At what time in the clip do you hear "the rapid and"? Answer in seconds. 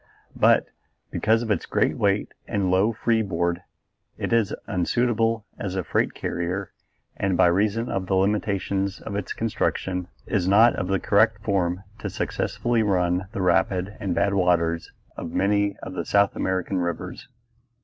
13.33-14.15